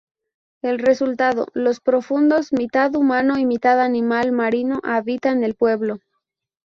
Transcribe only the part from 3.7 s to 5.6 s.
animal marino habitan el